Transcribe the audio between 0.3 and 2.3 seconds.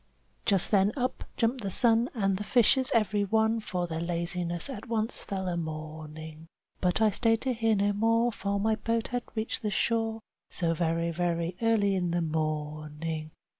Just then up jumped the sun,